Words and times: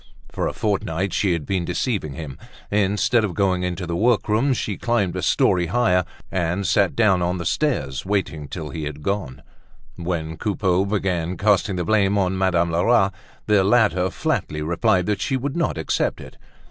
For 0.31 0.47
a 0.47 0.53
fortnight 0.53 1.13
she 1.13 1.33
had 1.33 1.45
been 1.45 1.63
deceiving 1.63 2.13
him; 2.13 2.39
instead 2.71 3.23
of 3.23 3.35
going 3.35 3.61
into 3.61 3.85
the 3.85 3.95
workroom, 3.95 4.51
she 4.55 4.75
climbed 4.75 5.15
a 5.15 5.21
story 5.21 5.67
higher, 5.67 6.05
and 6.31 6.65
sat 6.65 6.95
down 6.95 7.21
on 7.21 7.37
the 7.37 7.45
stairs, 7.45 8.03
waiting 8.03 8.47
till 8.47 8.71
he 8.71 8.85
had 8.85 9.03
gone 9.03 9.43
off. 9.97 10.03
When 10.03 10.37
Coupeau 10.37 10.85
began 10.85 11.37
casting 11.37 11.75
the 11.75 11.85
blame 11.85 12.17
on 12.17 12.35
Madame 12.35 12.71
Lerat, 12.71 13.13
the 13.45 13.63
latter 13.63 14.09
flatly 14.09 14.63
replied 14.63 15.05
that 15.05 15.21
she 15.21 15.37
would 15.37 15.55
not 15.55 15.77
accept 15.77 16.19
it. 16.19 16.35